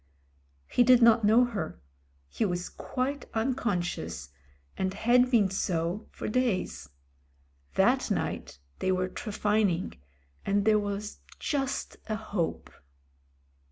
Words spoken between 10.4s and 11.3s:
and there was